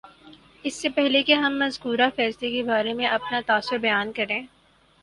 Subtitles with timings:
[0.65, 4.41] اس سے پہلے کہ ہم مذکورہ فیصلے کے بارے میں اپنا تاثر بیان کریں